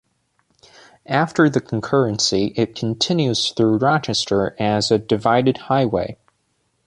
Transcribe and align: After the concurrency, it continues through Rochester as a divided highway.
After 1.05 1.47
the 1.47 1.61
concurrency, 1.61 2.53
it 2.57 2.73
continues 2.73 3.51
through 3.51 3.77
Rochester 3.77 4.55
as 4.59 4.89
a 4.89 4.97
divided 4.97 5.57
highway. 5.69 6.17